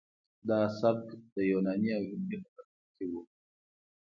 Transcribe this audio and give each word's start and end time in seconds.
دا 0.49 0.59
سبک 0.79 1.07
د 1.33 1.35
یوناني 1.51 1.89
او 1.97 2.03
هندي 2.11 2.35
هنر 2.41 2.61
ترکیب 2.75 3.11
و 3.13 3.23